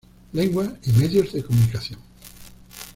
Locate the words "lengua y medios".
0.33-1.31